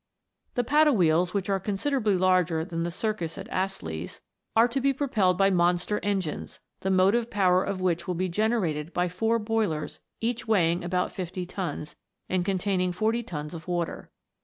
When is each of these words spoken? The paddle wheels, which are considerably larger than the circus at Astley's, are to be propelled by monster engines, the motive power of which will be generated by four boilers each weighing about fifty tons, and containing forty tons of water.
The 0.55 0.63
paddle 0.63 0.95
wheels, 0.95 1.31
which 1.35 1.47
are 1.47 1.59
considerably 1.59 2.17
larger 2.17 2.65
than 2.65 2.81
the 2.81 2.89
circus 2.89 3.37
at 3.37 3.47
Astley's, 3.49 4.19
are 4.55 4.67
to 4.67 4.81
be 4.81 4.93
propelled 4.93 5.37
by 5.37 5.51
monster 5.51 5.99
engines, 6.01 6.59
the 6.79 6.89
motive 6.89 7.29
power 7.29 7.63
of 7.63 7.79
which 7.81 8.07
will 8.07 8.15
be 8.15 8.27
generated 8.27 8.93
by 8.93 9.07
four 9.09 9.37
boilers 9.37 9.99
each 10.19 10.47
weighing 10.47 10.83
about 10.83 11.11
fifty 11.11 11.45
tons, 11.45 11.97
and 12.27 12.43
containing 12.43 12.91
forty 12.91 13.21
tons 13.21 13.53
of 13.53 13.67
water. 13.67 14.09